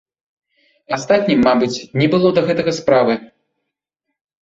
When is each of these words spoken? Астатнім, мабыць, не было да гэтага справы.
Астатнім, 0.97 1.45
мабыць, 1.49 1.83
не 2.01 2.07
было 2.17 2.35
да 2.41 2.47
гэтага 2.51 2.71
справы. 2.81 3.13